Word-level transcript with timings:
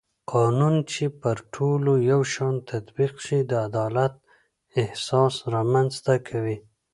قانون 0.33 0.75
چې 0.91 1.03
پر 1.21 1.37
ټولو 1.53 1.91
یو 2.11 2.21
شان 2.33 2.55
تطبیق 2.71 3.13
شي 3.25 3.39
د 3.49 3.51
عدالت 3.67 4.13
احساس 4.81 5.33
رامنځته 5.53 6.13
کوي 6.27 6.57